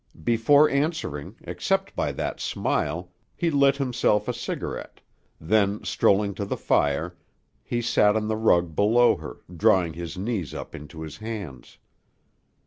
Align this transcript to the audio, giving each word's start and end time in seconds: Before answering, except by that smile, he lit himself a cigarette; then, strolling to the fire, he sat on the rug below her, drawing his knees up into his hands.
Before 0.23 0.67
answering, 0.67 1.35
except 1.43 1.95
by 1.95 2.11
that 2.13 2.39
smile, 2.39 3.11
he 3.35 3.51
lit 3.51 3.77
himself 3.77 4.27
a 4.27 4.33
cigarette; 4.33 4.99
then, 5.39 5.83
strolling 5.83 6.33
to 6.33 6.43
the 6.45 6.57
fire, 6.57 7.15
he 7.63 7.83
sat 7.83 8.15
on 8.15 8.27
the 8.27 8.35
rug 8.35 8.75
below 8.75 9.17
her, 9.17 9.41
drawing 9.55 9.93
his 9.93 10.17
knees 10.17 10.55
up 10.55 10.73
into 10.73 11.03
his 11.03 11.17
hands. 11.17 11.77